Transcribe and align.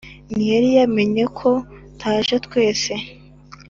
ntiyari 0.33 0.69
yamenye 0.77 1.23
ko 1.37 1.49
taje 1.99 2.35
twese 2.45 2.93